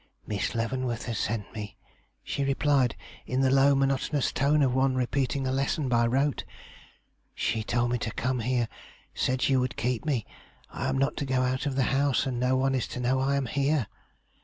'Miss 0.25 0.55
Leavenworth 0.55 1.05
has 1.05 1.19
sent 1.19 1.53
me,' 1.53 1.77
she 2.23 2.43
replied, 2.43 2.95
in 3.27 3.41
the 3.41 3.51
low, 3.51 3.75
monotonous 3.75 4.31
tone 4.33 4.63
of 4.63 4.73
one 4.73 4.95
repeating 4.95 5.45
a 5.45 5.51
lesson 5.51 5.87
by 5.89 6.07
rote. 6.07 6.43
'She 7.35 7.61
told 7.61 7.91
me 7.91 7.99
to 7.99 8.09
come 8.09 8.39
here; 8.39 8.67
said 9.13 9.47
you 9.47 9.59
would 9.59 9.77
keep 9.77 10.03
me. 10.03 10.25
I 10.71 10.89
am 10.89 10.97
not 10.97 11.17
to 11.17 11.25
go 11.27 11.43
out 11.43 11.67
of 11.67 11.75
the 11.75 11.83
house, 11.93 12.25
and 12.25 12.39
no 12.39 12.57
one 12.57 12.73
is 12.73 12.87
to 12.87 12.99
know 12.99 13.19
I 13.19 13.35
am 13.35 13.45
here. 13.45 13.85